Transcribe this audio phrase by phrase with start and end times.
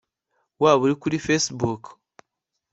[0.61, 1.83] Waba uri kuri Facebook